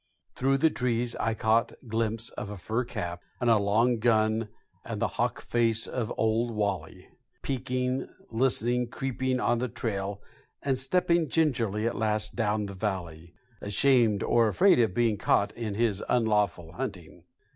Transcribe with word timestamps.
Through 0.33 0.57
the 0.57 0.71
trees 0.71 1.15
I 1.17 1.35
caught 1.35 1.73
glimpses 1.87 2.31
of 2.31 2.49
a 2.49 2.57
fur 2.57 2.83
cap 2.85 3.21
and 3.39 3.51
a 3.51 3.59
long 3.59 3.99
gun 3.99 4.49
and 4.83 4.99
the 4.99 5.07
hawk 5.09 5.43
face 5.43 5.85
of 5.85 6.11
Old 6.17 6.55
Wally, 6.55 7.07
peeking, 7.43 8.07
listening, 8.31 8.87
creeping 8.87 9.39
on 9.39 9.59
the 9.59 9.67
trail, 9.67 10.19
and 10.63 10.79
stepping 10.79 11.29
gingerly 11.29 11.85
at 11.85 11.95
last 11.95 12.35
down 12.35 12.65
the 12.65 12.73
valley, 12.73 13.35
ashamed 13.61 14.23
or 14.23 14.47
afraid 14.47 14.79
of 14.79 14.95
being 14.95 15.17
caught 15.19 15.55
at 15.55 15.75
his 15.75 16.03
unlawful 16.09 16.71
hunting. 16.71 17.25